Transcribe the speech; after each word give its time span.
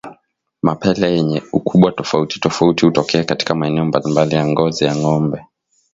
Mapele 0.61 1.15
yenye 1.15 1.43
ukubwa 1.53 1.91
tofauti 1.91 2.39
tofauti 2.39 2.85
hutokea 2.85 3.23
katika 3.23 3.55
maeneo 3.55 3.85
mbalimbali 3.85 4.35
ya 4.35 4.47
ngozi 4.47 4.83
ya 4.85 4.95
ngombe 4.95 5.45